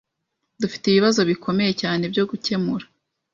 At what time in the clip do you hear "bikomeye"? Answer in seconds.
1.29-1.71